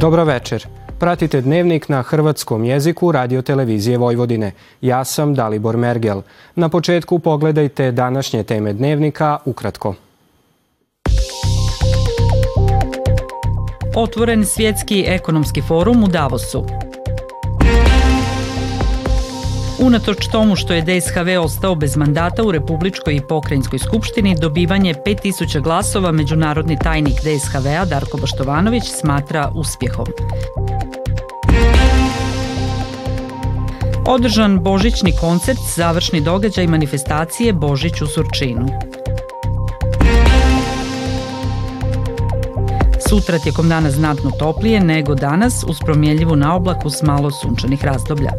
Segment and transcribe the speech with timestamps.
[0.00, 0.66] Dobro večer.
[0.98, 4.52] Pratite dnevnik na hrvatskom jeziku Radio Televizije Vojvodine.
[4.80, 6.22] Ja sam Dalibor Mergel.
[6.54, 9.94] Na početku pogledajte današnje teme dnevnika ukratko.
[13.96, 16.64] Otvoren svjetski ekonomski forum u Davosu.
[19.80, 25.60] Unatoč tomu što je DSHV ostao bez mandata u Republičkoj i Pokrajinskoj skupštini, dobivanje 5000
[25.60, 30.06] glasova međunarodni tajnik DSHV-a Darko Boštovanović smatra uspjehom.
[34.06, 38.66] Održan božićni koncert, završni događaj manifestacije Božić u Surčinu.
[43.08, 48.30] Sutra tijekom dana znatno toplije nego danas uz promjenljivu na oblaku s malo sunčanih razdoblja.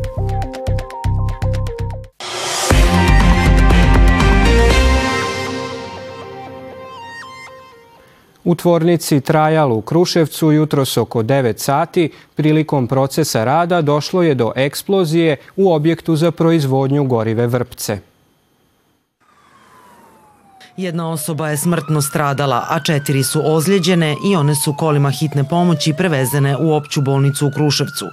[8.43, 14.51] U tvornici Trajal u Kruševcu jutros oko 9 sati prilikom procesa rada došlo je do
[14.55, 18.08] eksplozije u objektu za proizvodnju gorive vrpce.
[20.79, 25.93] Jedna osoba je smrtno stradala, a četiri su ozlijeđene i one su kolima hitne pomoći
[25.93, 28.05] prevezene u opću bolnicu u Kruševcu.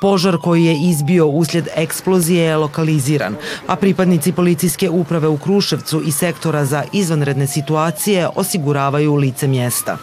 [0.00, 6.12] Požar koji je izbio uslijed eksplozije je lokaliziran, a pripadnici policijske uprave u Kruševcu i
[6.12, 9.96] sektora za izvanredne situacije osiguravaju lice mjesta.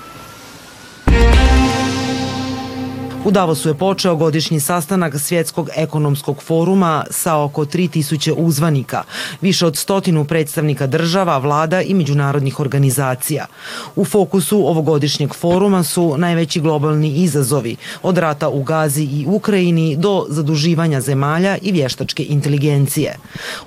[3.26, 9.04] U Davosu je počeo godišnji sastanak Svjetskog ekonomskog foruma sa oko 3000 uzvanika,
[9.42, 13.46] više od stotinu predstavnika država, vlada i međunarodnih organizacija.
[13.96, 20.26] U fokusu ovogodišnjeg foruma su najveći globalni izazovi, od rata u Gazi i Ukrajini do
[20.30, 23.18] zaduživanja zemalja i vještačke inteligencije.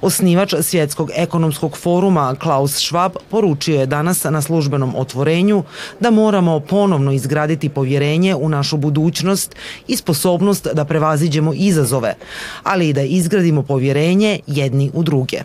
[0.00, 5.62] Osnivač Svjetskog ekonomskog foruma Klaus Schwab poručio je danas na službenom otvorenju
[6.00, 9.41] da moramo ponovno izgraditi povjerenje u našu budućnost
[9.88, 12.14] i sposobnost da prevaziđemo izazove,
[12.62, 15.38] ali i da izgradimo povjerenje jedni u druge.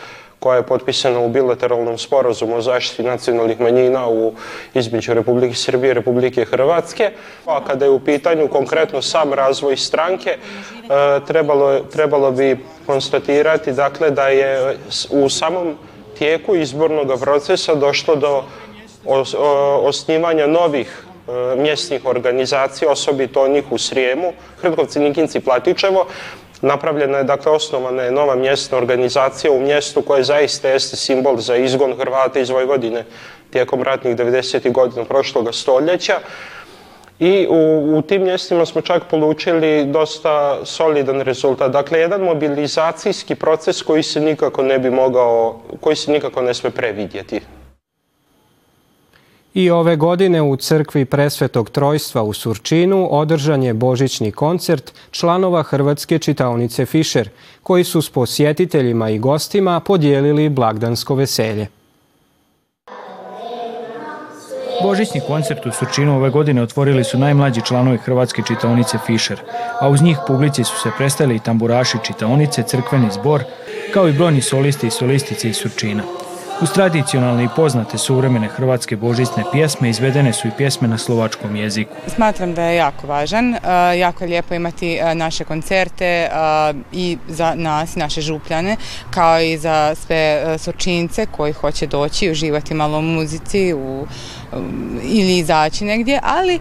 [0.43, 4.33] koja je potpisana u bilateralnom sporazumu o zaštiti nacionalnih manjina u
[4.75, 7.11] između Republike Srbije i Republike Hrvatske.
[7.47, 10.39] A kada je u pitanju konkretno sam razvoj stranke, e,
[11.27, 14.77] trebalo, trebalo bi konstatirati dakle da je
[15.11, 15.77] u samom
[16.19, 18.43] tijeku izbornog procesa došlo do
[19.83, 26.07] osnivanja novih e, mjesnih organizacija, osobito onih u Srijemu, Hrtkovci, Nikinci, Platičevo.
[26.61, 31.57] Napravljena je, dakle, osnovana je nova mjesna organizacija u mjestu koje zaista jeste simbol za
[31.57, 33.05] izgon Hrvata iz Vojvodine
[33.51, 34.73] tijekom ratnih 90.
[34.73, 36.21] godina prošloga stoljeća.
[37.19, 41.73] I u, u tim mjestima smo čak polučili dosta solidan rezultat.
[41.73, 46.71] Dakle, jedan mobilizacijski proces koji se nikako ne bi mogao, koji se nikako ne sme
[46.71, 47.41] previdjeti.
[49.55, 56.19] I ove godine u crkvi Presvetog Trojstva u Surčinu održan je božićni koncert članova Hrvatske
[56.19, 57.29] čitaonice Fischer,
[57.63, 61.67] koji su s posjetiteljima i gostima podijelili blagdansko veselje.
[64.83, 69.41] Božićni koncert u Surčinu ove godine otvorili su najmlađi članovi Hrvatske čitaonice Fischer,
[69.81, 73.43] a uz njih publici su se predstavili i tamburaši čitaonice, crkveni zbor,
[73.95, 76.03] kao i brojni solisti i solistice iz Surčina.
[76.63, 81.95] Uz tradicionalne i poznate suvremene hrvatske božićne pjesme izvedene su i pjesme na slovačkom jeziku.
[82.07, 83.57] Smatram da je jako važan,
[83.99, 86.29] jako je lijepo imati naše koncerte
[86.93, 88.77] i za nas, naše župljane,
[89.11, 94.07] kao i za sve sočince koji hoće doći i uživati malo u muzici u,
[95.03, 96.59] ili izaći negdje, ali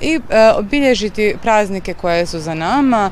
[0.00, 0.20] i
[0.56, 3.10] obilježiti praznike koje su za nama,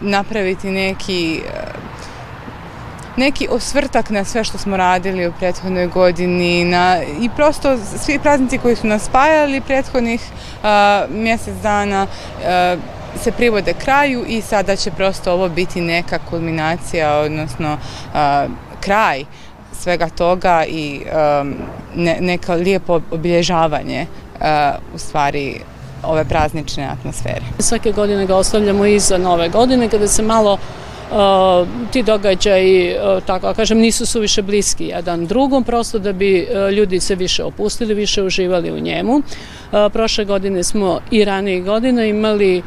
[0.00, 1.40] napraviti neki
[3.16, 8.58] neki osvrtak na sve što smo radili u prethodnoj godini na, i prosto svi praznici
[8.58, 10.20] koji su nas spajali prethodnih
[11.10, 12.06] mjesec dana
[13.22, 17.78] se privode kraju i sada će prosto ovo biti neka kulminacija, odnosno
[18.80, 19.24] kraj
[19.72, 21.00] svega toga i
[21.94, 24.06] ne, neka lijepo obilježavanje
[24.94, 25.60] u stvari
[26.02, 27.42] ove praznične atmosfere.
[27.58, 30.58] Svake godine ga ostavljamo iza nove godine kada se malo
[31.92, 32.94] ti događaji,
[33.26, 38.22] tako kažem, nisu suviše bliski jedan drugom, prosto da bi ljudi se više opustili, više
[38.22, 39.22] uživali u njemu.
[39.92, 42.62] Prošle godine smo i ranije godine imali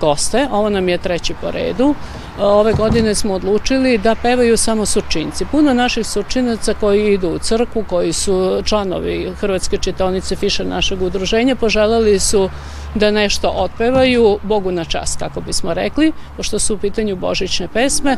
[0.00, 1.94] goste, ovo nam je treći po redu.
[2.40, 5.44] Ove godine smo odlučili da pevaju samo surčinci.
[5.50, 11.56] Puno naših surčinaca koji idu u crku, koji su članovi Hrvatske čitonice Fiša našeg udruženja,
[11.56, 12.50] poželjeli su
[12.94, 18.16] da nešto otpevaju Bogu na čast, kako bismo rekli, pošto su u pitanju božićne pesme.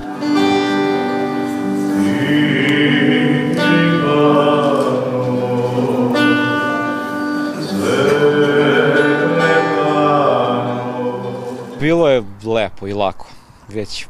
[12.64, 13.26] Lepo i lako,
[13.68, 14.06] već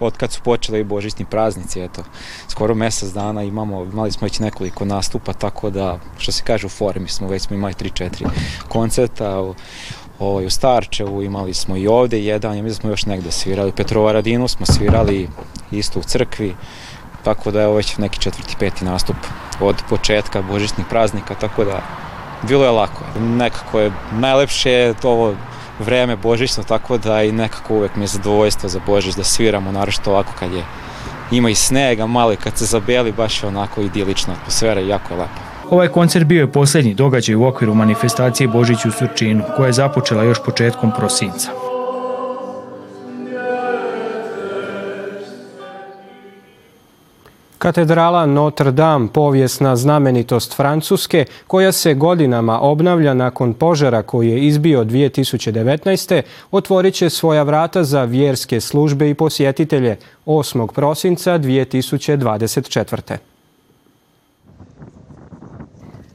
[0.00, 2.02] od kad su počeli božićni praznici, eto,
[2.48, 6.68] skoro mjesec dana imamo, imali smo već nekoliko nastupa, tako da, što se kaže u
[6.68, 8.28] formi smo, već smo imali 3-4
[8.68, 9.54] koncerta, u,
[10.18, 14.12] ovaj, u Starčevu, imali smo i ovdje jedan, ja mislim smo još negdje svirali, Petrova
[14.12, 15.28] Radinu smo svirali
[15.70, 16.54] isto u crkvi,
[17.24, 19.16] tako da je ovo već neki četvrti, peti nastup
[19.60, 21.82] od početka božićnih praznika, tako da
[22.42, 23.04] bilo je lako.
[23.18, 25.34] Nekako je najlepše ovo
[25.78, 30.10] vreme božićno, tako da i nekako uvek mi je zadovoljstvo za Božić da sviramo, naročito
[30.10, 30.64] ovako kad je
[31.30, 35.14] ima i snega malo i kad se zabeli baš je onako idilična atmosfera i jako
[35.14, 35.40] je lepo.
[35.70, 40.24] Ovaj koncert bio je posljednji događaj u okviru manifestacije Božić u Surčinu, koja je započela
[40.24, 41.65] još početkom prosinca.
[47.58, 54.84] Katedrala Notre Dame, povijesna znamenitost Francuske, koja se godinama obnavlja nakon požara koji je izbio
[54.84, 56.22] 2019.
[56.50, 60.72] otvorit će svoja vrata za vjerske službe i posjetitelje 8.
[60.72, 63.35] prosinca 2024.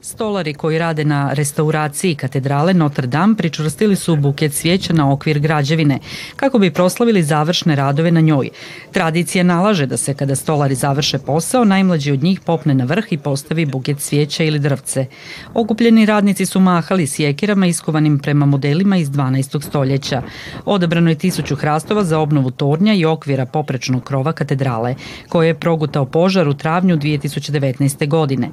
[0.04, 6.00] Stolari koji rade na restauraciji katedrale Notre Dame pričvrstili su buket svijeća na okvir građevine
[6.36, 8.50] kako bi proslavili završne radove na njoj.
[8.92, 13.18] Tradicija nalaže da se kada stolari završe posao, najmlađi od njih popne na vrh i
[13.18, 15.06] postavi buket svijeća ili drvce.
[15.54, 19.64] Okupljeni radnici su mahali sjekirama iskovanim prema modelima iz 12.
[19.64, 20.22] stoljeća.
[20.66, 24.96] Odabrano je tisuću hrastova za obnovu tornja i okvira poprečnog krova katedrale,
[25.30, 28.08] koje je progutao požar u travnju 2019.
[28.08, 28.50] godine.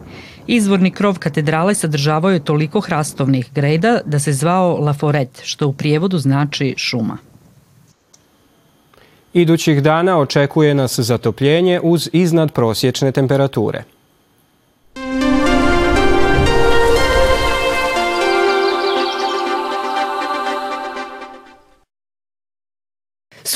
[0.47, 1.38] Izvorni krov katedrale
[1.75, 7.19] sadržavao je toliko hrastovnih greda da se zvao Laforet, što u prijevodu znači šuma.
[9.33, 13.85] Idućih dana očekuje nas zatopljenje uz iznad prosječne temperature.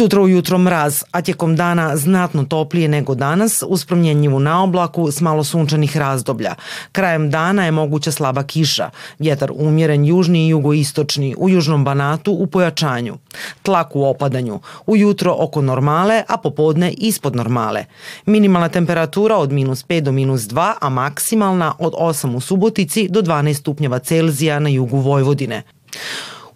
[0.03, 5.21] Sutra ujutro mraz, a tijekom dana znatno toplije nego danas uz promjenjivu na oblaku s
[5.21, 6.55] malo sunčanih razdoblja.
[6.93, 12.47] Krajem dana je moguća slaba kiša, vjetar umjeren južni i jugoistočni, u južnom banatu u
[12.47, 13.19] pojačanju.
[13.63, 17.85] Tlak u opadanju, ujutro oko normale, a popodne ispod normale.
[18.27, 23.23] Minimalna temperatura od minus 5 do minus 2, a maksimalna od 8 u Subotici do
[23.23, 25.63] 12 stupnjeva Celzija na jugu Vojvodine.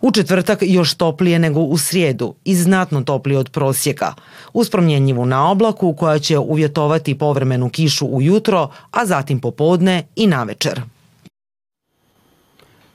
[0.00, 4.14] U četvrtak još toplije nego u srijedu i znatno toplije od prosjeka.
[4.52, 10.80] Uz promjenjivu na oblaku koja će uvjetovati povremenu kišu ujutro, a zatim popodne i navečer.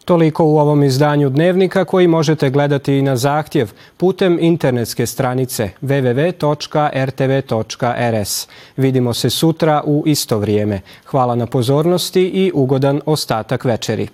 [0.05, 6.48] Toliko u ovom izdanju Dnevnika koji možete gledati i na zahtjev putem internetske stranice www.rtv.rs.
[8.77, 10.81] Vidimo se sutra u isto vrijeme.
[11.05, 14.08] Hvala na pozornosti i ugodan ostatak večeri.